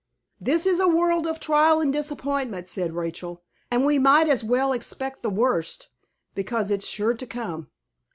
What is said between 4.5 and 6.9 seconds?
expect the worst, because it's